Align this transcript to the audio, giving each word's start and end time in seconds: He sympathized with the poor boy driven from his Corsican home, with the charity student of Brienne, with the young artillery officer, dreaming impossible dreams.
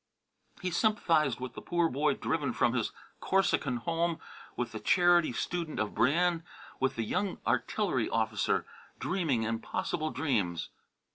He 0.63 0.71
sympathized 0.71 1.39
with 1.39 1.53
the 1.53 1.61
poor 1.61 1.87
boy 1.87 2.15
driven 2.15 2.53
from 2.53 2.73
his 2.73 2.91
Corsican 3.19 3.77
home, 3.77 4.19
with 4.55 4.71
the 4.71 4.79
charity 4.79 5.31
student 5.31 5.79
of 5.79 5.93
Brienne, 5.93 6.41
with 6.79 6.95
the 6.95 7.03
young 7.03 7.37
artillery 7.45 8.09
officer, 8.09 8.65
dreaming 8.97 9.43
impossible 9.43 10.09
dreams. 10.09 10.69